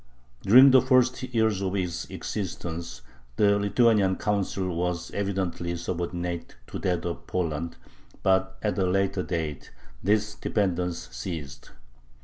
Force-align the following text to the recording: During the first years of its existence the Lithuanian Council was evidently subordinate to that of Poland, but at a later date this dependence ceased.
During 0.41 0.71
the 0.71 0.81
first 0.81 1.21
years 1.31 1.61
of 1.61 1.75
its 1.75 2.09
existence 2.09 3.03
the 3.35 3.59
Lithuanian 3.59 4.15
Council 4.15 4.75
was 4.75 5.11
evidently 5.11 5.75
subordinate 5.75 6.55
to 6.69 6.79
that 6.79 7.05
of 7.05 7.27
Poland, 7.27 7.75
but 8.23 8.57
at 8.63 8.79
a 8.79 8.85
later 8.87 9.21
date 9.21 9.69
this 10.01 10.33
dependence 10.33 11.07
ceased. 11.11 11.69